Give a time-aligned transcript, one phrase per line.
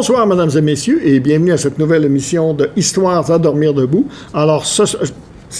[0.00, 4.06] Bonsoir, mesdames et messieurs, et bienvenue à cette nouvelle émission de Histoires à dormir debout.
[4.32, 4.84] Alors, ce,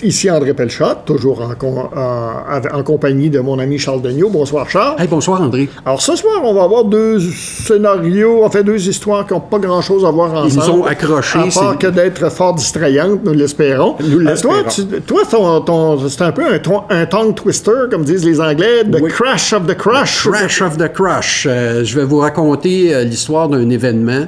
[0.03, 4.31] Ici André Pelchat, toujours en, en, compagnie de mon ami Charles Degnaud.
[4.31, 5.01] Bonsoir Charles.
[5.01, 5.69] Hey, bonsoir André.
[5.85, 9.59] Alors ce soir, on va avoir deux scénarios, en fait deux histoires qui n'ont pas
[9.59, 10.49] grand-chose à voir ensemble.
[10.49, 11.39] Ils nous ont accrochés.
[11.41, 13.97] À part que d'être fort distrayantes, nous l'espérons.
[14.01, 14.63] Nous l'espérons.
[15.07, 15.23] toi,
[15.65, 16.61] toi c'est un peu un,
[16.91, 20.29] un, tongue twister, comme disent les Anglais, the crash of the crash.
[20.29, 21.47] Crash of the crash.
[21.51, 24.27] Euh, je vais vous raconter euh, l'histoire d'un événement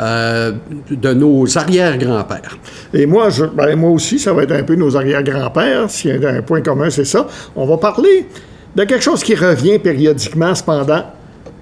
[0.00, 0.52] euh,
[0.90, 2.56] de nos arrière-grands-pères.
[2.94, 5.90] Et moi, je, ben, moi aussi, ça va être un peu nos arrière-grands-pères.
[5.90, 7.26] S'il y a un point commun, c'est ça.
[7.54, 8.26] On va parler
[8.74, 11.02] de quelque chose qui revient périodiquement, cependant,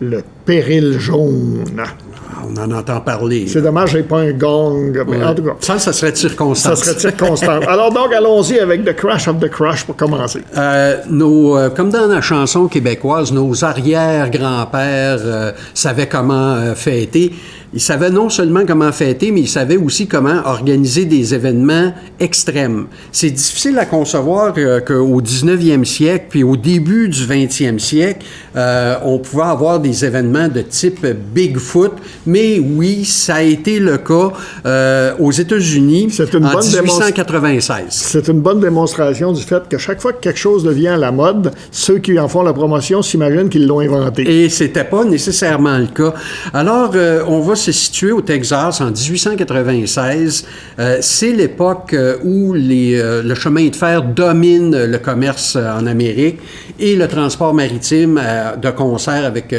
[0.00, 1.64] le péril jaune.
[1.78, 3.46] Ah, on en entend parler.
[3.48, 4.92] C'est dommage, j'ai pas un gong.
[5.08, 5.56] Mais en tout cas.
[5.58, 6.78] Ça, ça serait circonstance.
[6.78, 7.64] Ça serait circonstance.
[7.68, 10.42] Alors donc, allons-y avec The Crash of the Crash pour commencer.
[10.56, 17.32] Euh, nos, euh, comme dans la chanson québécoise, nos arrière-grands-pères savaient comment fêter.
[17.74, 22.86] Il savait non seulement comment fêter, mais il savait aussi comment organiser des événements extrêmes.
[23.12, 28.24] C'est difficile à concevoir euh, qu'au 19e siècle, puis au début du 20e siècle,
[28.56, 31.92] euh, on pouvait avoir des événements de type Bigfoot,
[32.26, 34.32] mais oui, ça a été le cas
[34.64, 37.84] euh, aux États-Unis en 1896.
[37.90, 41.12] C'est une bonne démonstration du fait que chaque fois que quelque chose devient à la
[41.12, 44.44] mode, ceux qui en font la promotion s'imaginent qu'ils l'ont inventé.
[44.44, 46.14] Et c'était pas nécessairement le cas.
[46.54, 46.94] Alors,
[47.28, 50.46] on va se situé au Texas en 1896.
[50.78, 56.38] Euh, c'est l'époque euh, où euh, le chemin de fer domine le commerce en Amérique
[56.78, 58.20] et le transport maritime
[58.60, 59.54] de concert avec...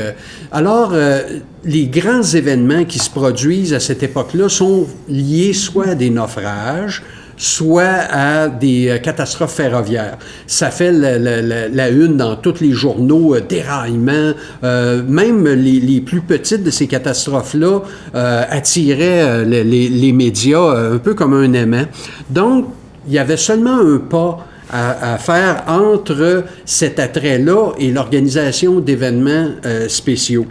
[0.51, 0.93] alors,
[1.65, 7.03] les grands événements qui se produisent à cette époque-là sont liés soit à des naufrages,
[7.39, 10.17] soit à des euh, catastrophes ferroviaires.
[10.45, 14.33] Ça fait la, une dans tous les journaux, euh, déraillements,
[14.63, 17.79] euh, même les, plus petites de ces catastrophes-là
[18.13, 21.85] attiraient les, médias un peu comme un aimant.
[22.29, 22.67] Donc,
[23.07, 29.49] il y avait seulement un pas à, faire entre cet attrait-là et l'organisation d'événements
[29.87, 30.45] spéciaux.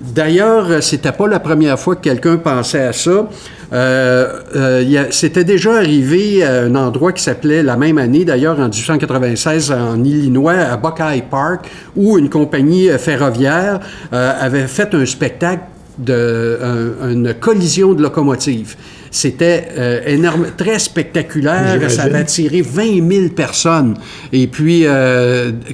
[0.00, 3.28] D'ailleurs, c'était pas la première fois que quelqu'un pensait à ça.
[3.72, 8.68] Euh, euh, c'était déjà arrivé à un endroit qui s'appelait la même année, d'ailleurs en
[8.68, 13.80] 1896 en Illinois, à Buckeye Park, où une compagnie ferroviaire
[14.12, 15.62] euh, avait fait un spectacle
[15.98, 16.58] de
[17.02, 18.76] une collision de locomotives.
[19.10, 21.90] C'était énorme, très spectaculaire.
[21.90, 23.96] Ça avait attiré 20 000 personnes.
[24.32, 24.84] Et puis,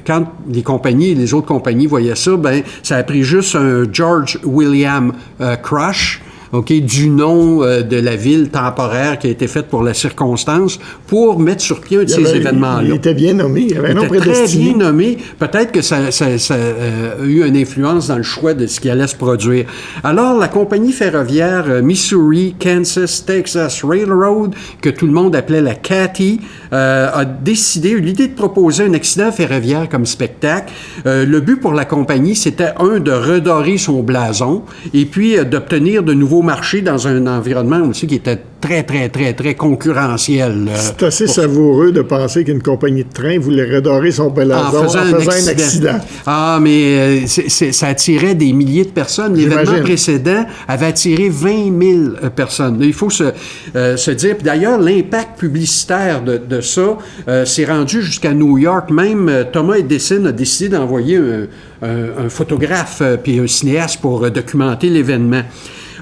[0.05, 4.39] quand les compagnies, les autres compagnies voyaient ça, ben, ça a pris juste un George
[4.43, 5.13] William
[5.61, 6.21] Crush
[6.53, 10.79] OK, du nom euh, de la ville temporaire qui a été faite pour la circonstance
[11.07, 12.83] pour mettre sur pied un de ces événements-là.
[12.85, 15.17] Il était bien nommé, il avait un nom très bien nommé.
[15.39, 19.07] Peut-être que ça, euh, a eu une influence dans le choix de ce qui allait
[19.07, 19.65] se produire.
[20.03, 25.73] Alors, la compagnie ferroviaire euh, Missouri, Kansas, Texas Railroad, que tout le monde appelait la
[25.73, 26.39] CATI,
[26.71, 30.73] a décidé, eu l'idée de proposer un accident ferroviaire comme spectacle.
[31.05, 36.13] le but pour la compagnie, c'était un, de redorer son blason et puis d'obtenir de
[36.13, 40.67] nouveaux marché dans un environnement aussi qui était très, très, très, très concurrentiel.
[40.69, 44.83] Euh, c'est assez savoureux de penser qu'une compagnie de train voulait redorer son blason en
[44.83, 45.99] faisant, un, accident.
[46.25, 49.35] Ah, mais euh, ça attirait des milliers de personnes.
[49.35, 52.77] L'événement précédent avait attiré 20 000 euh, personnes.
[52.81, 53.33] Il faut se,
[53.73, 54.37] se dire.
[54.41, 56.97] D'ailleurs, l'impact publicitaire de, de ça
[57.45, 58.89] s'est rendu jusqu'à New York.
[58.91, 61.47] Même Thomas Edison a décidé d'envoyer un,
[61.81, 65.43] un, photographe puis un cinéaste pour documenter l'événement.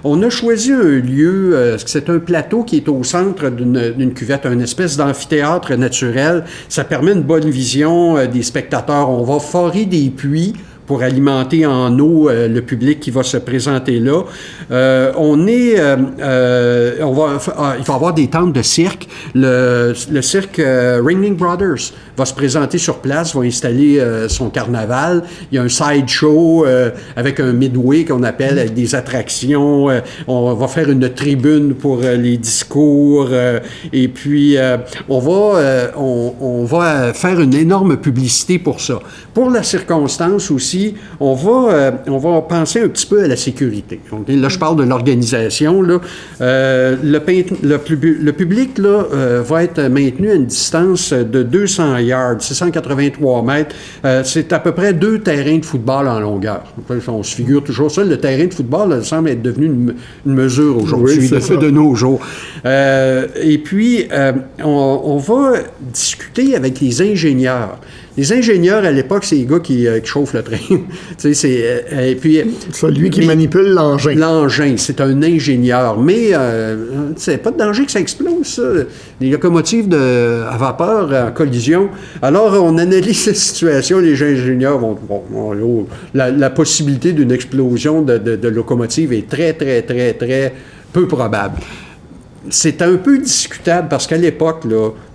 [0.04, 4.46] On a choisi un lieu, euh, c'est un plateau qui est au centre d'une cuvette,
[4.46, 6.44] une espèce d'amphithéâtre naturel.
[6.70, 9.12] Ça permet une bonne vision euh, des spectateurs.
[9.12, 10.54] On va forer des puits
[10.92, 14.24] pour alimenter en eau euh, le public qui va se présenter là.
[14.72, 19.08] Euh, on est, euh, on va, ah, il va avoir des tentes de cirque.
[19.34, 25.24] Le, le cirque Ringling Brothers va se présenter sur place, va installer son carnaval.
[25.50, 26.66] Il y a un side show
[27.16, 29.88] avec un midway qu'on appelle, avec des attractions.
[30.28, 33.30] on va faire une tribune pour les discours.
[33.94, 34.58] et puis,
[35.08, 39.00] on va, on va faire une énorme publicité pour ça.
[39.34, 40.81] Pour la circonstance aussi,
[41.20, 44.00] on va, euh, on va penser un petit peu à la sécurité.
[44.28, 45.84] là, je parle de l'organisation.
[46.42, 47.20] Euh, le,
[47.64, 53.76] le, public là, euh, va être maintenu à une distance de 200 yards, 683 mètres.
[54.24, 56.64] c'est à peu près deux terrains de football en longueur.
[57.08, 58.04] On se figure toujours ça.
[58.04, 59.94] Le terrain de football semble être devenu une,
[60.26, 62.22] mesure aujourd'hui, de, de, nos jours.
[62.66, 64.08] et puis,
[64.64, 65.54] on, on va
[65.94, 67.80] discuter avec les ingénieurs
[68.18, 70.58] Les ingénieurs, à l'époque, c'est les gars qui, euh, qui chauffent le train.
[71.18, 72.42] C'est, euh, et puis,
[72.74, 74.16] Celui qui manipule l'engin.
[74.16, 75.98] L'engin, c'est un ingénieur.
[75.98, 78.64] Mais euh, c'est pas de danger que ça explose, ça.
[79.22, 81.90] Les locomotives de, à vapeur en collision.
[82.22, 84.00] Alors, on analyse la situation.
[84.00, 84.98] Les ingénieurs vont.
[85.08, 90.14] bon, bon, la, la possibilité d'une explosion de, de, de locomotive est très, très, très,
[90.14, 90.54] très
[90.92, 91.60] peu probable.
[92.50, 94.66] C'est un peu discutable parce qu'à l'époque,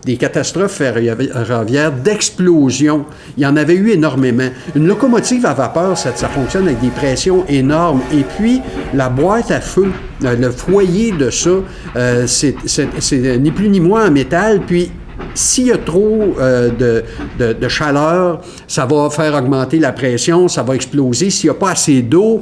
[0.04, 3.04] des catastrophes ferroviaires d'explosion,
[3.36, 4.48] il y en avait eu énormément.
[4.76, 8.00] Une locomotive à vapeur, ça, ça fonctionne avec des pressions énormes.
[8.12, 8.62] Et puis,
[8.94, 9.90] la boîte à feu,
[10.24, 11.50] euh, le foyer de ça,
[11.96, 14.60] euh, c'est ni plus ni moins en métal.
[14.64, 14.92] Puis,
[15.34, 17.02] s'il y a trop euh, de,
[17.38, 21.30] de- de chaleur, ça va faire augmenter la pression, ça va exploser.
[21.30, 22.40] S'il n'y a pas assez d'eau,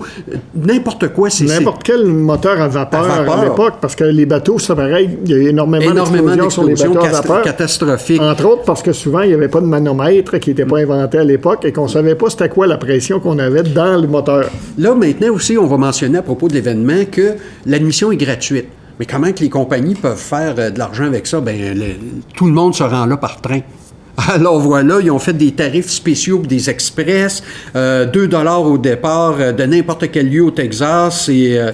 [0.54, 1.44] n'importe quoi, c'est...
[1.44, 5.34] N'importe quel moteur à vapeur À l'époque, parce que les bateaux, c'est pareil, il y
[5.34, 7.42] a eu énormément, énormément d'explosions sur les bateaux à vapeur.
[7.42, 8.20] catastrophiques.
[8.20, 11.18] Entre autres parce que souvent, il n'y avait pas de manomètre qui n'était pas inventé
[11.18, 14.06] à l'époque et qu'on ne savait pas c'était quoi la pression qu'on avait dans le
[14.08, 14.44] moteur.
[14.78, 17.34] Là, maintenant aussi, on va mentionner à propos de l'événement que
[17.66, 18.66] l'admission est gratuite.
[18.98, 21.40] Mais comment que les compagnies peuvent faire euh, de l'argent avec ça?
[21.40, 21.94] Ben, le-
[22.36, 23.60] tout le monde se rend là par train.
[24.28, 27.42] Alors voilà, ils ont fait des tarifs spéciaux pour des express,
[27.74, 31.72] euh, 2 dollars au départ euh, de n'importe quel lieu au Texas et euh,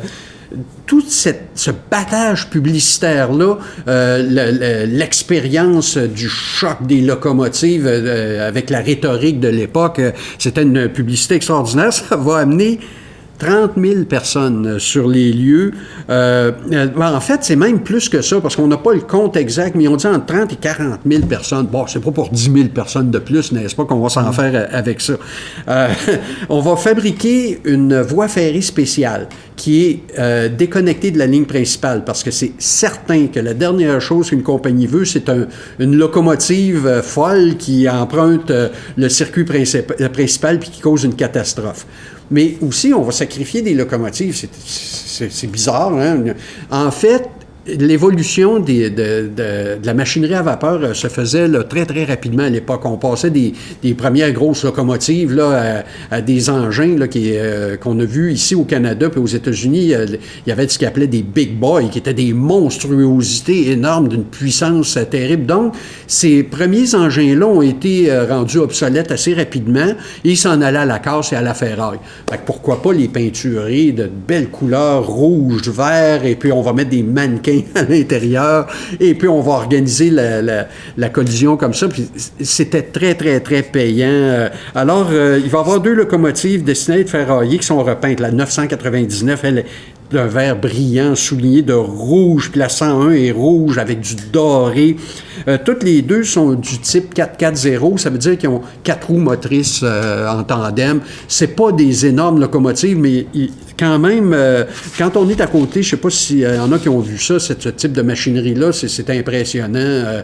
[0.87, 8.81] tout ce battage publicitaire-là, euh, le- le- l'expérience du choc des locomotives euh, avec la
[8.81, 11.93] rhétorique de l'époque, euh, c'était une publicité extraordinaire.
[12.09, 12.81] Ça va amener
[13.41, 15.73] 30 000 personnes sur les lieux.
[16.11, 19.01] Euh, euh, ben, en fait, c'est même plus que ça, parce qu'on n'a pas le
[19.01, 21.67] compte exact, mais on dit entre 30 et 40 000 personnes.
[21.67, 24.53] Bon, c'est pas pour 10 000 personnes de plus, n'est-ce pas, qu'on va s'en faire
[24.55, 25.15] euh, avec ça.
[26.49, 29.85] On va fabriquer une voie ferrée spéciale qui
[30.19, 34.43] est déconnectée de la ligne principale, parce que c'est certain que la dernière chose qu'une
[34.43, 35.47] compagnie veut, c'est un-
[35.79, 38.51] une locomotive folle qui emprunte
[38.97, 41.87] le circuit princip- euh, principal puis qui cause une catastrophe.
[42.31, 44.35] Mais aussi, on va sacrifier des locomotives.
[44.65, 45.93] C'est- bizarre.
[45.94, 46.25] Hein?
[46.71, 47.29] En fait,
[47.67, 52.83] l'évolution de, la machinerie à vapeur euh, se faisait très, très rapidement à l'époque.
[52.85, 53.53] On passait des,
[53.95, 55.39] premières grosses locomotives
[56.11, 59.93] à, des engins euh, qu'on a vus ici au Canada puis aux États-Unis.
[59.93, 64.25] Il y avait ce qu'ils appelaient des big boys, qui étaient des monstruosités énormes d'une
[64.25, 65.47] puissance terrible.
[65.47, 65.75] Donc,
[66.07, 70.87] ces premiers engins-là ont été euh, rendus obsolètes assez rapidement et ils s'en allaient à
[70.87, 71.99] la casse et à la ferraille.
[72.47, 77.03] Pourquoi pas les peinturer de belles couleurs rouge, vert, et puis on va mettre des
[77.03, 78.67] mannequins à l'intérieur,
[78.99, 81.88] et puis on va organiser la, collision comme ça.
[81.88, 82.08] Puis
[82.41, 84.06] c'était très, très, très payant.
[84.08, 87.82] Euh, Alors, euh, il va y avoir deux locomotives destinées à être ferraillées qui sont
[87.82, 88.20] repeintes.
[88.20, 89.67] La 999, elle est
[90.11, 94.97] d'un vert brillant souligné de rouge, puis la 101 est rouge avec du doré.
[95.49, 99.19] Euh, toutes les deux sont du type 440, ça veut dire qu'ils ont quatre roues
[99.19, 101.01] motrices euh, en tandem.
[101.29, 103.27] C'est pas des énormes locomotives, mais
[103.79, 104.65] quand même, euh,
[104.99, 107.17] quand on est à côté, je sais pas s'il y en a qui ont vu
[107.19, 110.23] ça, ce type de machinerie-là, c'est- impressionnant.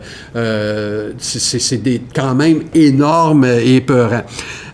[1.18, 4.22] C'est- quand même énorme et épeurant.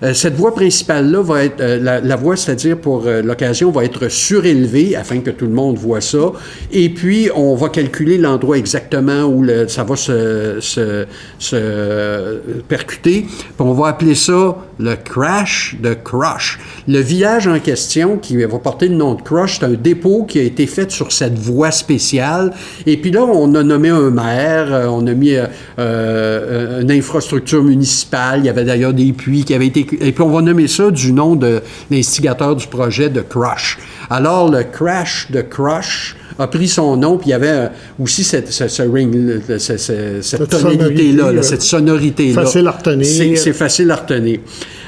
[0.03, 4.09] Euh, cette voie principale-là va être, euh, la, voie, c'est-à-dire pour euh, l'occasion, va être
[4.09, 6.33] surélevée afin que tout le monde voit ça.
[6.73, 11.07] Et puis, on va calculer l'endroit exactement où ça va se, se-
[11.39, 13.27] se percuter.
[13.29, 16.59] Puis on va appeler ça le crash de Crush.
[16.89, 20.39] Le village en question, qui va porter le nom de Crush, c'est un dépôt qui
[20.41, 22.53] a été fait sur cette voie spéciale.
[22.87, 25.47] Et puis là, on a nommé un maire, euh, on a mis euh,
[25.79, 28.41] euh, une infrastructure municipale.
[28.41, 29.87] Il y avait d'ailleurs des puits qui avaient été...
[30.01, 31.61] Et puis on va nommer ça du nom de
[31.91, 33.79] l'instigateur du projet de Crush.
[34.11, 37.69] Alors, le crash de Crush a pris son nom, puis il y avait
[38.01, 42.43] aussi cette, ce, ce ring, cette Cette tonalité-là, sonorité, là, cette sonorité-là.
[42.43, 43.07] facile à retenir.
[43.07, 44.41] C'est- C'est facile à retenir.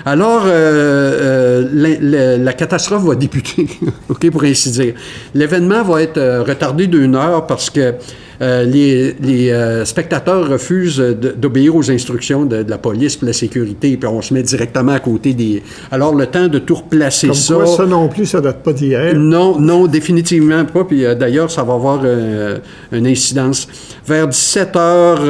[0.06, 3.66] Alors, euh, euh, la, catastrophe va débuter,
[4.08, 4.94] OK, pour ainsi dire.
[5.34, 7.94] L'événement va être euh, retardé d'une heure parce que
[8.42, 13.26] euh, les, les, euh, spectateurs refusent de- d'obéir aux instructions de, de la police pour
[13.26, 15.62] la sécurité, puis on se met directement à côté des...
[15.90, 17.54] Alors, le temps de tout replacer Comme ça...
[17.54, 19.14] quoi, ça non plus, ça date pas d'hier.
[19.16, 20.84] Non, non, définitivement pas.
[20.84, 23.68] Puis euh, d'ailleurs, ça va avoir une incidence.
[24.06, 25.22] Vers 17 heures,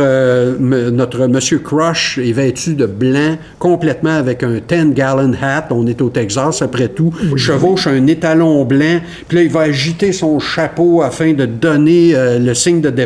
[0.59, 5.67] m- notre Monsieur Crush est vêtu de blanc, complètement avec un 10-gallon hat.
[5.71, 7.13] On est au Texas, après tout.
[7.37, 9.01] Chevauche un étalon blanc.
[9.29, 13.04] Puis là, il va agiter son chapeau afin de donner le signe de départ.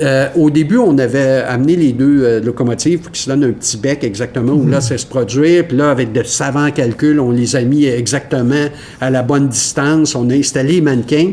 [0.00, 3.52] Euh, au début, on avait amené les deux euh, locomotives pour qu'ils se donnent un
[3.52, 5.66] petit bec exactement où là, ça se produire.
[5.68, 8.68] Puis là, avec de savants calculs, on les a mis exactement
[9.00, 10.14] à la bonne distance.
[10.14, 11.32] On a installé les mannequins.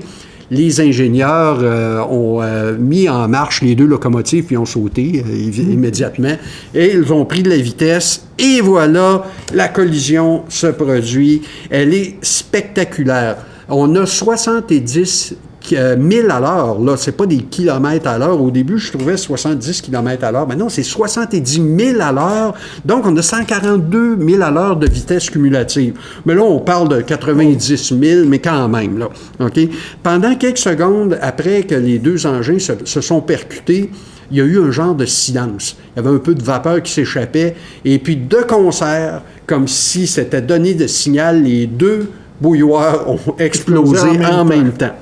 [0.51, 2.41] les ingénieurs euh, ont
[2.77, 6.35] mis en marche les deux locomotives puis ont sauté euh, immédiatement
[6.73, 11.43] et ils ont pris de la vitesse et voilà, la collision se produit.
[11.69, 13.37] Elle est spectaculaire.
[13.67, 15.35] On a 70
[15.71, 18.41] 1000 à l'heure, là, c'est pas des kilomètres à l'heure.
[18.41, 20.47] Au début, je trouvais 70 kilomètres à l'heure.
[20.47, 22.53] Maintenant, c'est 70 000 à l'heure.
[22.85, 25.95] Donc, on a 142 000 à l'heure de vitesse cumulative.
[26.25, 29.09] Mais là, on parle de 90 000, mais quand même, là.
[29.39, 29.59] OK?
[30.03, 33.89] Pendant quelques secondes après que les deux engins se, se sont percutés,
[34.31, 35.75] il y a eu un genre de silence.
[35.95, 37.55] Il y avait un peu de vapeur qui s'échappait.
[37.83, 42.09] Et puis, de concert, comme si c'était donné de signal, les deux
[42.39, 44.95] bouilloires ont explosé en même, temps.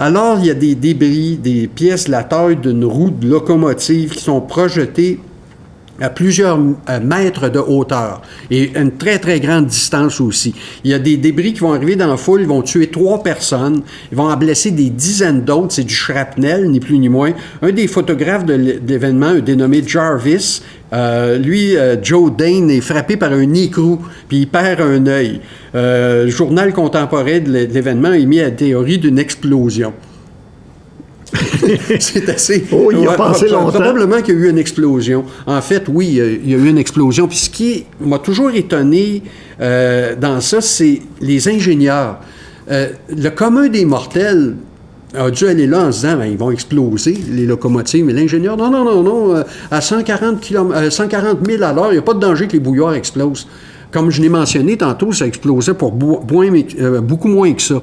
[0.00, 4.20] Alors, il y a des débris, des pièces la taille d'une roue de locomotive qui
[4.20, 5.20] sont projetées
[6.00, 10.54] à plusieurs euh, mètres de hauteur et une très, très grande distance aussi.
[10.84, 13.22] Il y a des débris qui vont arriver dans la foule, ils vont tuer trois
[13.22, 17.32] personnes, ils vont en blesser des dizaines d'autres, c'est du shrapnel, ni plus ni moins.
[17.62, 23.32] Un des photographes de l'événement, dénommé Jarvis, euh, lui, euh, Joe Dane, est frappé par
[23.32, 25.40] un écrou, puis il perd un œil.
[25.74, 29.92] le journal contemporain de l'événement a mis à la théorie d'une explosion.
[32.00, 32.64] c'est assez.
[32.72, 33.70] Oh, il a longtemps.
[33.70, 35.24] Probablement qu'il y a eu une explosion.
[35.46, 37.28] En fait, oui, il y a eu une explosion.
[37.28, 39.22] Puis ce qui m'a toujours étonné
[39.60, 42.20] euh, dans ça, c'est les ingénieurs.
[42.70, 44.56] Euh, le commun des mortels
[45.16, 48.04] a dû aller là en se disant, ben, ils vont exploser, les locomotives.
[48.04, 51.92] Mais l'ingénieur, non, non, non, non, euh, à 140, km, 140 000 à l'heure, il
[51.92, 53.46] n'y a pas de danger que les bouilloires explosent.
[53.92, 57.80] Comme je l'ai mentionné tantôt, ça explosait pour beaucoup moins que ça.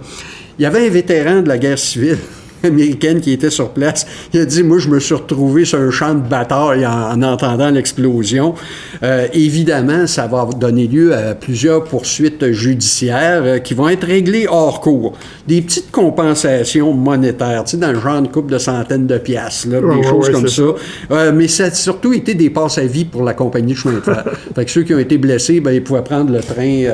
[0.59, 2.17] Il y avait un vétéran de la guerre civile
[2.67, 4.05] américaine qui était sur place.
[4.33, 7.69] Il a dit, moi, je me suis retrouvé sur un champ de bataille en, entendant
[7.69, 8.55] l'explosion.
[9.03, 14.47] Euh, évidemment, ça va donner lieu à plusieurs poursuites judiciaires euh, qui vont être réglées
[14.49, 15.13] hors cours.
[15.47, 19.69] Des petites compensations monétaires, tu sais, dans le genre de couple de centaines de piastres,
[19.69, 20.63] là, des choses comme ça.
[21.11, 23.95] Euh, mais ça a surtout été des passes à vie pour la compagnie de chemin
[23.95, 24.23] de fer.
[24.55, 26.85] fait que ceux qui ont été blessés, ben, ils pouvaient prendre le train.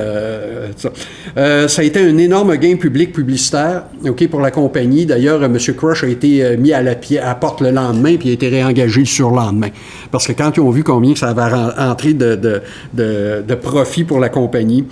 [0.76, 0.90] ça.
[1.68, 5.06] ça a été un énorme gain public publicitaire, OK, pour la compagnie.
[5.06, 5.57] D'ailleurs, M.
[5.58, 6.96] Crush a été euh, mis à la
[7.36, 9.70] porte le lendemain, puis a été réengagé sur le lendemain.
[10.12, 12.62] Parce que quand ils ont vu combien ça avait entré de, de,
[13.42, 14.86] de, profit pour la compagnie,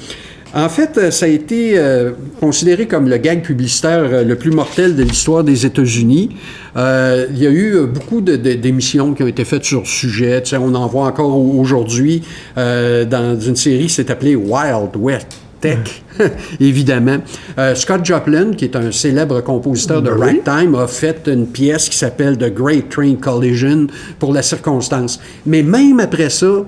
[0.53, 4.95] en fait, euh, ça a été euh, considéré comme le gag publicitaire le plus mortel
[4.95, 6.29] de l'histoire des États-Unis.
[6.75, 10.41] il y a eu beaucoup d'émissions qui ont été faites sur le sujet.
[10.53, 12.21] on en voit encore aujourd'hui
[12.55, 16.03] dans une série qui s'est appelée Wild West tech,
[16.59, 17.17] évidemment.
[17.57, 21.89] Euh, Scott Joplin, qui est un célèbre compositeur de ben ragtime, a fait une pièce
[21.89, 23.87] qui s'appelle The Great Train Collision
[24.19, 25.19] pour la circonstance.
[25.45, 26.65] Mais même après ça,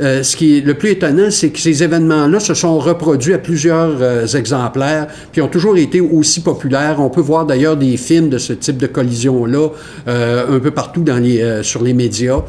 [0.00, 3.38] euh, ce qui est le plus étonnant, c'est que ces événements-là se sont reproduits à
[3.38, 6.96] plusieurs euh, exemplaires, puis ont toujours été aussi populaires.
[6.98, 9.68] On peut voir d'ailleurs des films de ce type de collision-là
[10.06, 12.40] un peu partout dans les, sur les médias.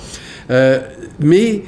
[1.19, 1.63] mais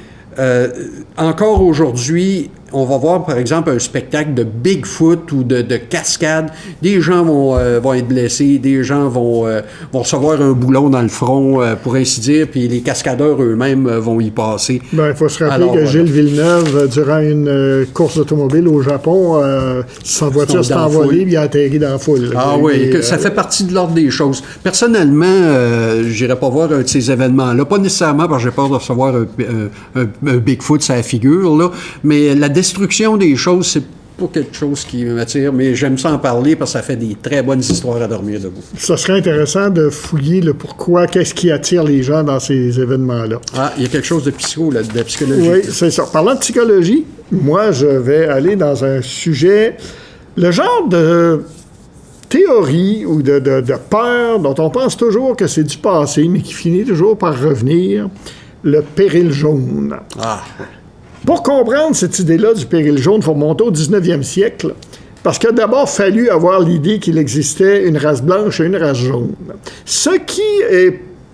[1.17, 6.49] encore aujourd'hui, on va voir, par exemple, un spectacle de Bigfoot ou de, de cascade.
[6.81, 9.61] Des gens vont, euh, vont être blessés, des gens vont, euh,
[9.91, 13.87] vont recevoir un boulon dans le front, euh, pour ainsi dire, puis les cascadeurs eux-mêmes
[13.87, 14.81] vont y passer.
[14.91, 19.41] Ben, il faut se rappeler que Gilles Villeneuve, durant une course d'automobile au Japon,
[20.03, 22.31] sa voiture s'est envolée, il a atterri dans la foule.
[22.35, 24.43] Ah oui, que ça fait partie de l'ordre des choses.
[24.63, 27.65] Personnellement, je n'irai pas voir un de ces événements-là.
[27.65, 29.25] Pas nécessairement parce que j'ai peur de recevoir un,
[29.95, 31.69] un, Bigfoot sur la figure, là,
[32.03, 33.83] mais la destruction des choses, c'est
[34.17, 37.17] pas quelque chose qui m'attire, mais j'aime ça en parler parce que ça fait des
[37.21, 38.61] très bonnes histoires à dormir debout.
[38.77, 43.41] Ça serait intéressant de fouiller le pourquoi, qu'est-ce qui attire les gens dans ces événements-là.
[43.53, 45.49] Ah, il y a quelque chose de psycho, là, de psychologie.
[45.49, 46.05] Oui, c'est ça.
[46.05, 49.75] Parlant de psychologie, moi, je vais aller dans un sujet,
[50.37, 51.41] le genre de
[52.29, 56.39] théorie ou de, de, de peur dont on pense toujours que c'est du passé, mais
[56.39, 58.07] qui finit toujours par revenir,
[58.63, 59.97] le péril jaune.
[60.17, 60.41] Ah.
[61.25, 64.73] Pour comprendre cette idée-là du péril jaune, il faut remonter au 19e siècle,
[65.23, 68.97] parce qu'il a d'abord fallu avoir l'idée qu'il existait une race blanche et une race
[68.97, 69.31] jaune.
[69.85, 70.41] Ce qui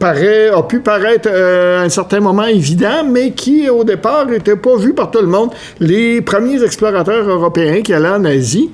[0.01, 4.77] a pu paraître euh, à un certain moment évident, mais qui au départ n'était pas
[4.77, 5.49] vu par tout le monde.
[5.79, 8.69] Les premiers explorateurs européens qui allaient en Asie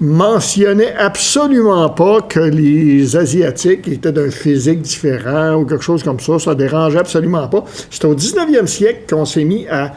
[0.00, 6.38] mentionnaient absolument pas que les Asiatiques étaient d'un physique différent ou quelque chose comme ça.
[6.38, 7.64] Ça dérangeait absolument pas.
[7.90, 9.92] C'est au 19e siècle qu'on s'est mis à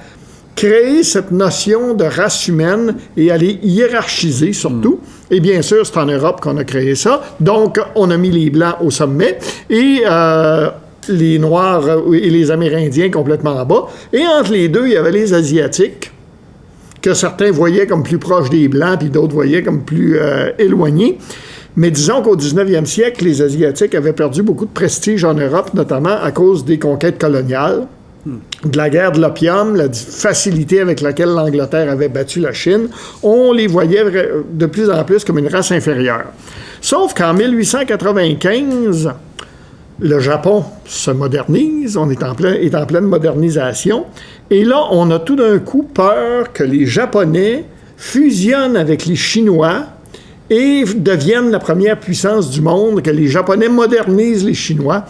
[0.62, 5.00] créer cette notion de race humaine et les hiérarchiser surtout.
[5.32, 7.24] Et bien sûr, c'est en Europe qu'on a créé ça.
[7.40, 9.40] Donc, on a mis les Blancs au sommet
[9.72, 10.70] et euh,
[11.10, 13.88] les Noirs et les Amérindiens complètement en bas.
[14.14, 16.12] Et entre les deux, il y avait les Asiatiques
[17.02, 21.18] que certains voyaient comme plus proches des Blancs, puis d'autres voyaient comme plus euh, éloignés.
[21.76, 26.22] Mais disons qu'au 19e siècle, les Asiatiques avaient perdu beaucoup de prestige en Europe, notamment
[26.22, 27.88] à cause des conquêtes coloniales,
[28.26, 32.88] de la guerre de l'opium, la facilité avec laquelle l'Angleterre avait battu la Chine.
[33.24, 34.04] On les voyait
[34.52, 36.26] de plus en plus comme une race inférieure.
[36.82, 39.12] Sauf qu'en 1895,
[40.00, 44.06] le Japon se modernise, on est en, est en pleine modernisation,
[44.50, 47.66] et là, on a tout d'un coup peur que les Japonais
[47.98, 49.86] fusionnent avec les Chinois
[50.50, 55.06] et deviennent la première puissance du monde, que les Japonais modernisent les Chinois.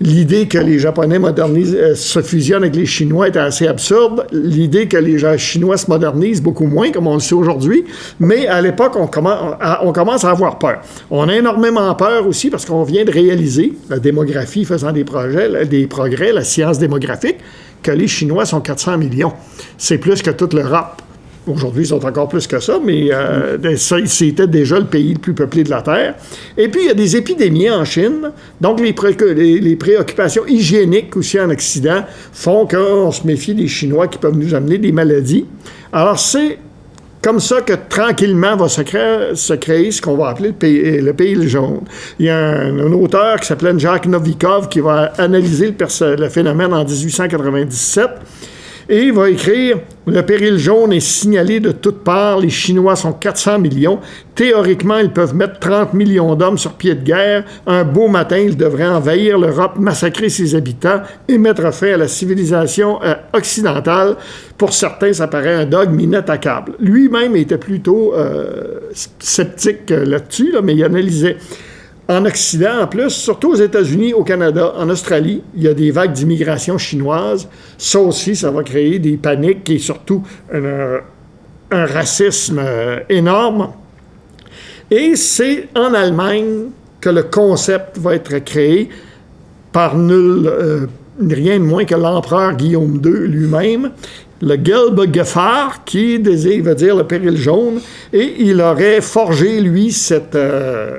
[0.00, 4.26] L'idée que les Japonais modernisent, euh, se fusionnent avec les Chinois est assez absurde.
[4.32, 7.84] L'idée que les Chinois se modernisent beaucoup moins, comme on le sait aujourd'hui.
[8.18, 10.80] Mais à l'époque, on commence, à avoir peur.
[11.10, 16.32] On a énormément peur aussi parce qu'on vient de réaliser, la démographie faisant des progrès,
[16.32, 17.36] la science démographique,
[17.82, 19.32] que les Chinois sont 400 millions.
[19.78, 21.02] C'est plus que toute l'Europe.
[21.46, 23.58] Aujourd'hui, ils sont encore plus que ça, mais euh,
[24.06, 26.14] c'était déjà le pays le plus peuplé de la Terre.
[26.56, 28.30] Et puis, il y a des épidémies en Chine.
[28.60, 34.38] Donc, les, préoccupations hygiéniques aussi en Occident font qu'on se méfie des Chinois qui peuvent
[34.38, 35.44] nous amener des maladies.
[35.92, 36.58] Alors, c'est
[37.20, 40.54] comme ça que tranquillement va se créer, ce qu'on va appeler
[41.00, 41.80] le pays, le jaune.
[42.18, 46.84] Il y a un, auteur qui s'appelait Jacques Novikov qui va analyser le phénomène en
[46.84, 48.10] 1897
[48.88, 52.38] et il va écrire Le péril jaune est signalé de toutes parts.
[52.38, 53.98] Les Chinois sont 400 millions.
[54.34, 57.44] Théoriquement, ils peuvent mettre 30 millions d'hommes sur pied de guerre.
[57.66, 62.08] Un beau matin, ils devraient envahir l'Europe, massacrer ses habitants et mettre fin à la
[62.08, 64.16] civilisation euh, occidentale.
[64.58, 66.74] Pour certains, ça paraît un dogme inattaquable.
[66.78, 68.80] Lui-même était plutôt euh,
[69.18, 71.36] sceptique euh, là-dessus, mais il analysait
[72.08, 75.90] en Occident, en plus, surtout aux États-Unis, au Canada, en Australie, il y a des
[75.90, 77.48] vagues d'immigration chinoise.
[77.78, 81.00] Ça aussi, ça va créer des paniques et surtout un,
[81.70, 83.70] racisme euh, énorme.
[84.90, 86.66] Et c'est en Allemagne
[87.00, 88.90] que le concept va être créé
[89.72, 90.86] par nul, euh,
[91.20, 93.90] rien de moins que l'empereur Guillaume II lui-même,
[94.44, 97.80] le Gelbe Gefahr, qui veut dire le péril jaune,
[98.12, 100.98] et il aurait forgé, lui, cette, euh,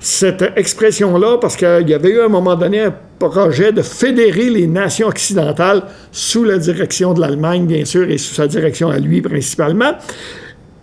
[0.00, 4.50] cette expression-là, parce qu'il y avait eu à un moment donné un projet de fédérer
[4.50, 8.98] les nations occidentales sous la direction de l'Allemagne, bien sûr, et sous sa direction à
[8.98, 9.92] lui principalement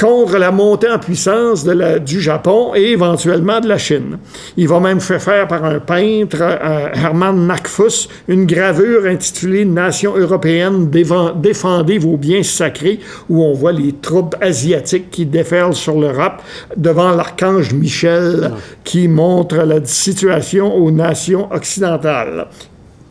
[0.01, 4.17] contre la montée en puissance de la, du Japon et éventuellement de la Chine.
[4.57, 10.17] Il va même faire faire par un peintre, euh, Hermann Nakfus, une gravure intitulée Nation
[10.17, 16.41] européenne, défendez vos biens sacrés, où on voit les troupes asiatiques qui déferlent sur l'Europe
[16.75, 22.47] devant l'archange Michel qui montre la situation aux nations occidentales,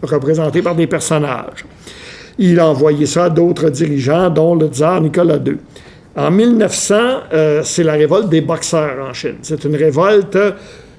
[0.03, 1.65] représentées par des personnages.
[2.37, 5.59] Il a envoyé ça à d'autres dirigeants, dont le tsar Nicolas II.
[6.21, 6.95] En 1900,
[7.33, 9.37] euh, c'est la révolte des boxeurs en Chine.
[9.41, 10.37] C'est une révolte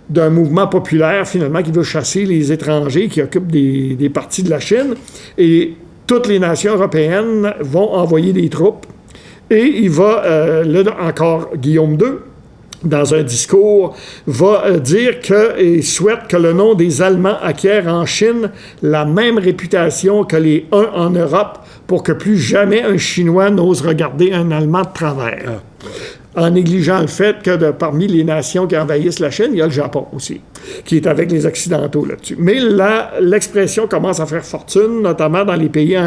[0.09, 4.59] d'un mouvement populaire, finalement, qui veut chasser les étrangers qui occupent des, parties de la
[4.59, 4.95] Chine.
[5.37, 5.75] Et
[6.07, 8.87] toutes les nations européennes vont envoyer des troupes.
[9.51, 12.13] Et il va, euh, là encore, Guillaume II,
[12.83, 13.95] dans un discours,
[14.27, 19.37] va euh, dire qu'il souhaite que le nom des Allemands acquiert en Chine la même
[19.37, 24.51] réputation que les uns en Europe pour que plus jamais un Chinois n'ose regarder un
[24.51, 25.61] Allemand de travers.
[25.83, 25.87] Ah
[26.35, 29.65] en négligeant le fait que parmi les nations qui envahissent la Chine, il y a
[29.65, 30.39] le Japon aussi,
[30.85, 32.37] qui est avec les Occidentaux là-dessus.
[32.39, 35.97] Mais là, l'expression commence à faire fortune, notamment dans les pays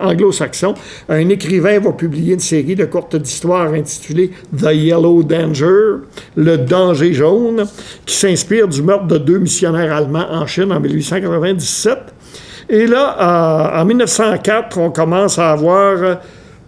[0.00, 0.74] anglo-saxons.
[1.08, 7.12] Un écrivain va publier une série de courtes histoires intitulées The Yellow Danger, le danger
[7.12, 7.66] jaune,
[8.06, 11.98] qui s'inspire du meurtre de deux missionnaires allemands en Chine en 1897.
[12.70, 16.18] Et là, en 1904, on commence à avoir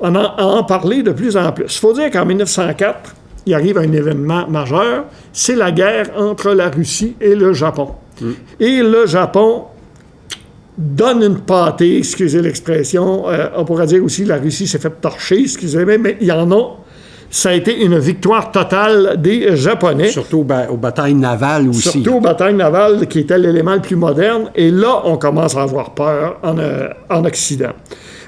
[0.03, 1.65] on en, parler de plus en plus.
[1.67, 3.15] Il faut dire qu'en 1904,
[3.47, 7.91] il arrive un événement majeur, c'est la guerre entre la Russie et le Japon.
[8.21, 8.31] Mm.
[8.61, 9.65] Et le Japon
[10.77, 13.29] donne une pâtée, excusez l'expression.
[13.29, 16.33] Euh, on pourrait dire aussi que la Russie s'est fait torcher, excusez-moi, mais il y
[16.33, 16.79] en a.
[17.31, 20.09] Ça a été une victoire totale des Japonais.
[20.09, 21.89] Surtout aux, batailles navales aussi.
[21.89, 24.51] Surtout aux batailles navales, qui était l'élément le plus moderne.
[24.55, 27.73] Et là, on commence à avoir peur en, euh, en Occident.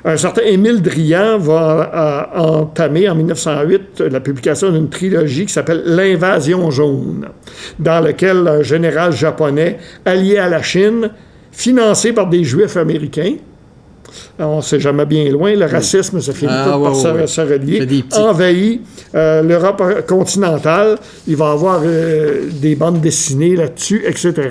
[0.07, 5.83] Un certain Émile Drian va euh, entamer en 1908 la publication d'une trilogie qui s'appelle
[5.87, 7.29] L'invasion jaune,
[7.79, 11.11] dans laquelle un général japonais allié à la Chine,
[11.53, 13.37] financé par des juifs américains,
[14.39, 18.83] on ne sait jamais bien loin, le racisme se finit ah, par se, relier, envahit
[19.15, 20.99] euh, l'Europe continentale.
[21.27, 24.51] Il va y avoir euh, des bandes dessinées là-dessus, etc.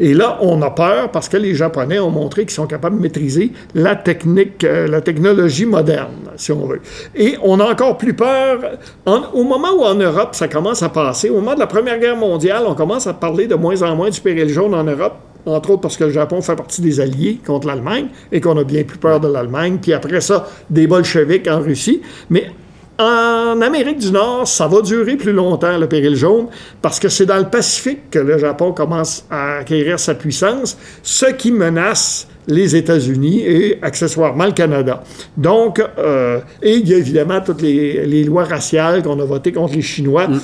[0.00, 3.02] Et là, on a peur parce que les Japonais ont montré qu'ils sont capables de
[3.02, 6.80] maîtriser la technique, euh, la technologie moderne, si on veut.
[7.14, 8.60] Et on a encore plus peur,
[9.06, 12.16] au moment où en Europe, ça commence à passer, au moment de la Première Guerre
[12.16, 15.14] mondiale, on commence à parler de moins en moins du péril jaune en Europe,
[15.46, 18.64] entre autres parce que le Japon fait partie des alliés contre l'Allemagne et qu'on a
[18.64, 22.02] bien plus peur de l'Allemagne, puis après ça, des bolcheviks en Russie.
[22.30, 22.50] Mais
[22.98, 26.48] en Amérique du Nord, ça va durer plus longtemps, le péril jaune,
[26.82, 31.26] parce que c'est dans le Pacifique que le Japon commence à acquérir sa puissance, ce
[31.26, 35.02] qui menace les États-Unis et accessoirement le Canada.
[35.36, 39.74] Donc, euh, et il y a évidemment toutes les, lois raciales qu'on a votées contre
[39.74, 40.26] les Chinois.
[40.28, 40.40] Mm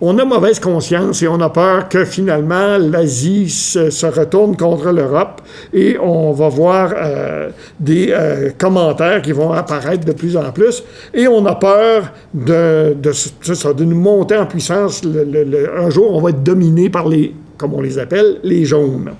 [0.00, 5.42] on a mauvaise conscience et on a peur que finalement l'Asie se, retourne contre l'Europe
[5.72, 10.82] et on va voir euh, des euh, commentaires qui vont apparaître de plus en plus
[11.12, 15.02] et on a peur de, de, nous monter en puissance.
[15.04, 19.10] un jour, on va être dominé par les, comme on les appelle, les jaunes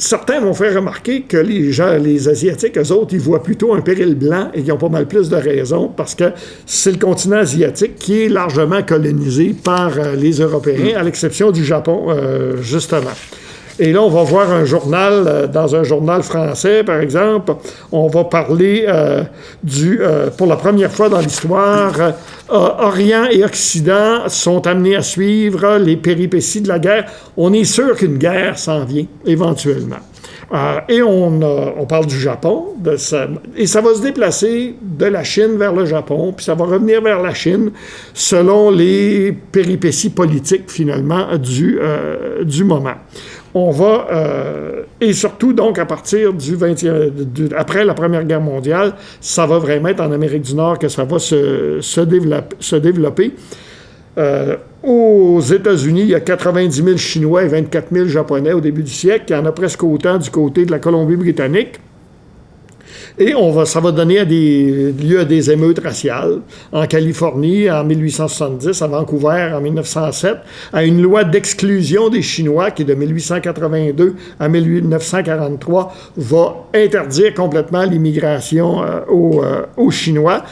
[0.00, 3.80] certains vont faire remarquer que les gens, les Asiatiques, eux autres, ils voient plutôt un
[3.80, 6.32] péril blanc et qu'ils ont pas mal plus de raisons parce que
[6.66, 11.64] c'est le continent asiatique qui est largement colonisé par euh, les Européens, à l'exception du
[11.64, 13.10] Japon, euh, justement.
[13.80, 17.54] Et là, on va voir un journal, euh, dans un journal français, par exemple,
[17.90, 18.86] on va parler
[19.62, 20.00] du,
[20.36, 21.92] pour la première fois dans l'histoire,
[22.48, 27.06] Orient et Occident sont amenés à suivre les péripéties de la guerre.
[27.36, 29.96] On est sûr qu'une guerre s'en vient, éventuellement.
[30.52, 32.74] Euh, et on, parle du Japon,
[33.56, 37.00] et ça va se déplacer de la Chine vers le Japon, puis ça va revenir
[37.02, 37.70] vers la Chine
[38.14, 42.96] selon les péripéties politiques, finalement, du, euh, du moment
[43.54, 48.94] on va, euh, et surtout donc à partir du 20e, après la Première Guerre mondiale,
[49.20, 52.00] ça va vraiment être en Amérique du Nord que ça va se, se,
[52.76, 53.34] développer.
[54.18, 58.82] Euh, aux États-Unis, il y a 90 000 Chinois et 24 000 Japonais au début
[58.82, 59.24] du siècle.
[59.28, 61.80] Il y en a presque autant du côté de la Colombie-Britannique.
[63.18, 66.40] Et on va, ça va donner des, lieu à des émeutes raciales.
[66.72, 70.36] En Californie, en 1870, à Vancouver, en 1907,
[70.72, 78.82] à une loi d'exclusion des Chinois qui, de 1882 à 1943, va interdire complètement l'immigration
[78.82, 80.44] euh, euh, aux Chinois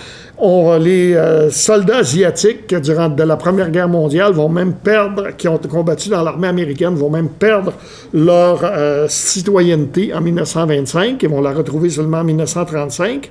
[0.79, 5.59] les euh, soldats asiatiques, durant de la Première Guerre mondiale, vont même perdre, qui ont
[5.59, 7.73] combattu dans l'armée américaine, vont même perdre
[8.13, 13.31] leur euh, citoyenneté en 1925 et vont la retrouver seulement en 1935.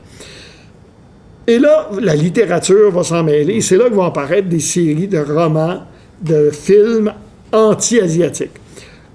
[1.47, 3.61] Et là, la littérature va s'en mêler.
[3.61, 5.83] C'est là que vont apparaître des séries de romans,
[6.21, 7.13] de films
[7.53, 8.51] anti-asiatiques.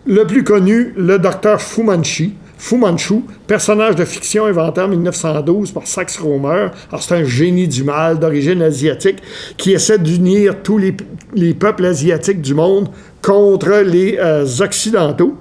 [0.07, 2.31] Le plus connu, le docteur Fu Manchu,
[2.63, 6.69] Fu Manchu, personnage de fiction inventé en 1912 par Sax Rohmer.
[7.01, 9.19] c'est un génie du mal d'origine asiatique
[9.57, 12.89] qui essaie d'unir tous les, peuples asiatiques du monde
[13.21, 15.35] contre les euh, Occidentaux.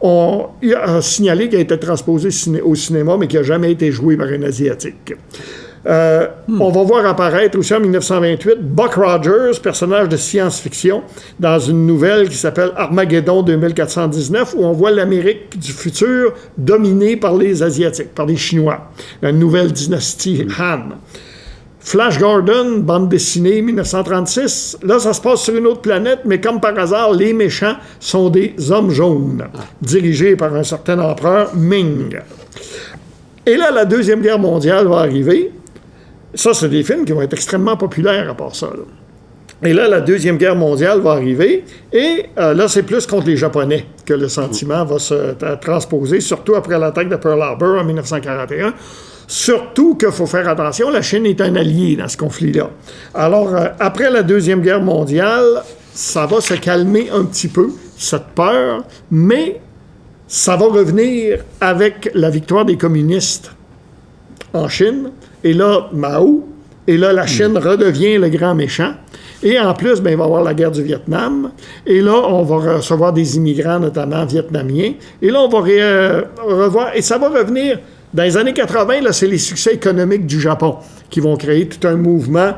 [0.00, 2.28] On a signalé qu'il a été transposé
[2.62, 5.14] au cinéma, mais qui n'a jamais été joué par un Asiatique.
[5.86, 11.02] Euh, on va voir apparaître aussi en 1928 Buck Rogers, personnage de science-fiction,
[11.38, 17.36] dans une nouvelle qui s'appelle Armageddon 2419, où on voit l'Amérique du futur dominée par
[17.36, 18.90] les Asiatiques, par les Chinois.
[19.22, 20.96] La nouvelle dynastie Han.
[21.82, 24.78] Flash Gordon, bande dessinée 1936.
[24.82, 28.28] Là, ça se passe sur une autre planète, mais comme par hasard, les méchants sont
[28.28, 29.46] des hommes jaunes,
[29.80, 32.18] dirigés par un certain empereur Ming.
[33.46, 35.52] Et là, la Deuxième Guerre mondiale va arriver.
[36.34, 38.68] Ça, c'est des films qui vont être extrêmement populaires à part ça.
[39.62, 43.36] Et là, la Deuxième Guerre mondiale va arriver, et euh, là, c'est plus contre les
[43.36, 48.72] Japonais que le sentiment va se transposer, surtout après l'attaque de Pearl Harbor en 1941.
[49.26, 52.70] Surtout qu'il faut faire attention, la Chine est un allié dans ce conflit-là.
[53.14, 55.62] Alors, euh, après la Deuxième Guerre mondiale,
[55.92, 59.60] ça va se calmer un petit peu, cette peur, mais
[60.26, 63.52] ça va revenir avec la victoire des communistes
[64.54, 65.10] en Chine
[65.44, 66.46] et là, Mao.
[66.86, 68.92] Et là, la Chine redevient le grand méchant.
[69.42, 71.52] Et en plus, ben, il va y avoir la guerre du Vietnam.
[71.86, 74.94] Et là, on va recevoir des immigrants, notamment vietnamiens.
[75.22, 76.90] Et là, on va euh, revoir.
[76.94, 77.78] Et ça va revenir.
[78.12, 80.76] Dans les années 80, là, c'est les succès économiques du Japon
[81.08, 82.54] qui vont créer tout un mouvement.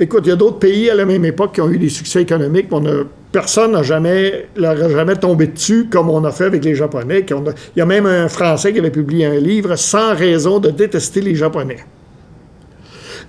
[0.00, 2.22] Écoute, il y a d'autres pays à la même époque qui ont eu des succès
[2.22, 2.68] économiques.
[2.70, 7.26] On a, personne n'a jamais, jamais tombé dessus comme on a fait avec les Japonais.
[7.28, 11.20] il y a même un Français qui avait publié un livre sans raison de détester
[11.20, 11.78] les Japonais.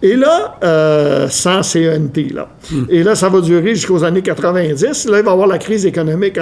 [0.02, 2.50] Et là, euh, sans CNT, là.
[2.72, 2.84] Hmm.
[2.90, 5.10] Et là, ça va durer jusqu'aux années 90.
[5.10, 6.40] Là, il va y avoir la crise économique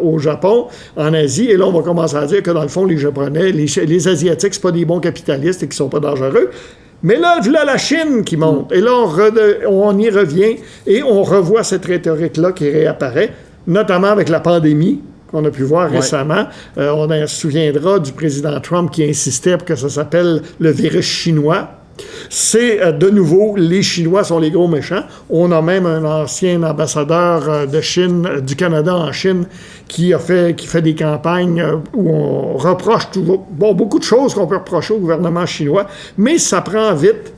[0.00, 1.50] au Japon, en Asie.
[1.50, 4.08] Et là, on va commencer à dire que, dans le fond, les Japonais, les, les
[4.08, 6.50] Asiatiques, c'est pas des bons capitalistes et qui sont pas dangereux.
[7.02, 8.72] Mais là, voilà la Chine qui monte.
[8.72, 8.92] Et là,
[9.68, 13.32] on, y revient et on revoit cette rhétorique-là qui réapparaît.
[13.66, 16.46] notamment avec la pandémie qu'on a pu voir récemment.
[16.76, 21.06] Euh, on se souviendra du président Trump qui insistait pour que ça s'appelle le virus
[21.06, 21.68] chinois.
[22.28, 25.02] C'est euh, de nouveau, les Chinois sont les gros méchants.
[25.28, 29.46] On a même un ancien ambassadeur euh, de Chine, du Canada en Chine,
[29.88, 34.34] qui a fait, qui fait des campagnes où on reproche toujours, bon, beaucoup de choses
[34.34, 35.86] qu'on peut reprocher au gouvernement chinois,
[36.16, 37.32] mais ça prend vite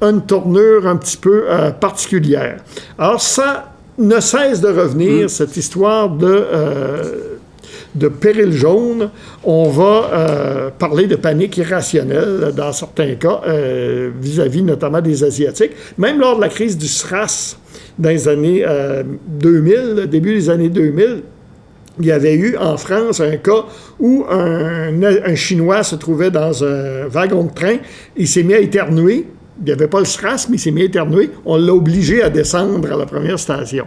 [0.00, 1.46] une tournure un petit peu
[1.80, 2.58] particulière.
[2.98, 5.28] Alors ça ne cesse de revenir, mm.
[5.28, 6.46] cette histoire de
[7.94, 9.10] de péril jaune,
[9.44, 15.72] on va euh, parler de panique irrationnelle dans certains cas euh, vis-à-vis notamment des Asiatiques.
[15.96, 17.56] Même lors de la crise du SRAS
[17.98, 18.64] dans les années
[19.28, 21.22] 2000, euh, début des années 2000,
[22.00, 23.64] il y avait eu en France un cas
[23.98, 27.76] où un, un Chinois se trouvait dans un wagon de train,
[28.16, 29.26] il s'est mis à éternuer.
[29.60, 31.30] Il n'y avait pas le SRAS, mais il s'est mis à éternuer.
[31.44, 33.86] On l'a obligé à descendre à la première station.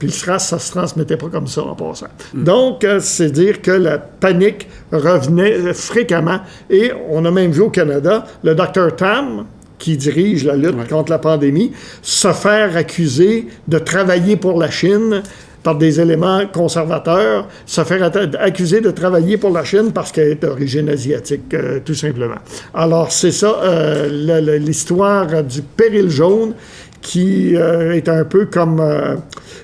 [0.00, 2.06] Puis le SRAS, ça se transmettait pas comme ça en passant.
[2.32, 6.40] Donc, euh, c'est dire que la panique revenait fréquemment.
[6.70, 9.44] Et on a même vu au Canada le docteur Tam,
[9.78, 15.22] qui dirige la lutte contre la pandémie, se faire accuser de travailler pour la Chine
[15.62, 20.42] par des éléments conservateurs, se faire accuser de travailler pour la Chine parce qu'elle est
[20.42, 22.40] d'origine asiatique, euh, tout simplement.
[22.74, 26.54] Alors, c'est ça, euh, l'histoire du péril jaune
[27.02, 29.16] qui euh, est un peu comme, euh,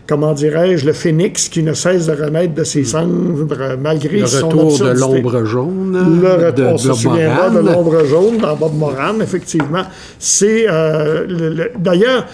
[0.06, 3.46] comment dirais-je, le phénix qui ne cesse de renaître de ses cendres
[3.80, 6.20] malgré le son retour de l'ombre jaune.
[6.22, 9.82] Le de, on se souviendra de l'ombre jaune dans Bob Moran, effectivement.
[10.18, 12.26] C'est euh, d'ailleurs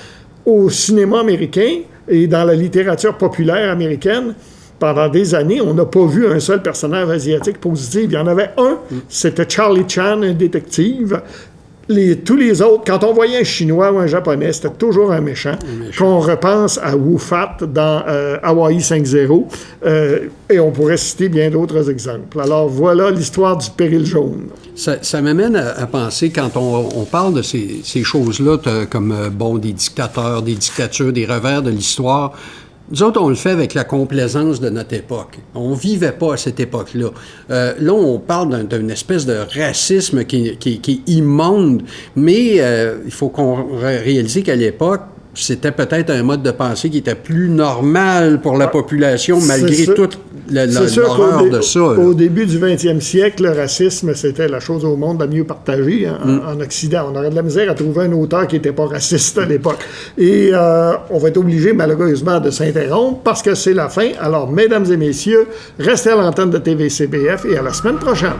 [0.44, 1.80] au cinéma américain
[2.12, 4.34] et dans la littérature populaire américaine.
[4.78, 8.02] Pendant des années, on n'a pas vu un seul personnage asiatique positif.
[8.04, 11.22] Il y en avait un, c'était Charlie Chan, un détective
[12.24, 15.56] tous les autres, quand on voyait un Chinois ou un Japonais, c'était toujours un méchant.
[15.96, 19.46] Qu'on repense à Wu Fat dans euh, Hawaii 5.0,
[19.84, 20.18] euh,
[20.50, 22.40] et on pourrait citer bien d'autres exemples.
[22.40, 24.48] Alors voilà l'histoire du péril jaune.
[24.74, 28.58] Ça, m'amène à, penser, quand on, parle de ces, choses-là,
[28.90, 32.32] comme euh, bon, des dictateurs, des dictatures, des revers de l'histoire,
[32.90, 35.38] nous autres, on le fait avec la complaisance de notre époque.
[35.54, 37.08] On vivait pas à cette époque-là.
[37.50, 41.82] Euh, là, on parle d'une espèce de racisme qui, est immonde,
[42.16, 45.02] mais euh, il faut qu'on réalise qu'à l'époque,
[45.34, 49.86] c'était peut-être un mode de pensée qui était plus normal pour la ah, population, malgré
[49.86, 50.18] toute
[50.50, 51.80] l'horreur de ça.
[51.80, 56.06] Au début du 20e siècle, le racisme, c'était la chose au monde la mieux partagée
[56.06, 56.40] hein, mm.
[56.46, 57.10] en, Occident.
[57.12, 59.78] On aurait de la misère à trouver un auteur qui n'était pas raciste à l'époque.
[60.18, 64.10] Et euh, on va être obligé, malheureusement, de s'interrompre parce que c'est la fin.
[64.20, 65.46] Alors, mesdames et messieurs,
[65.78, 68.32] restez à l'antenne de TVCBF et à la semaine prochaine.